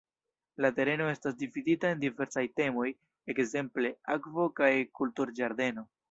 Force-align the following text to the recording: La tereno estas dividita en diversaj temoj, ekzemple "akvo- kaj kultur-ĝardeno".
La 0.63 0.69
tereno 0.77 1.07
estas 1.15 1.35
dividita 1.41 1.91
en 1.95 1.99
diversaj 2.03 2.43
temoj, 2.59 2.85
ekzemple 3.33 3.91
"akvo- 4.15 4.47
kaj 4.61 4.71
kultur-ĝardeno". 5.01 5.85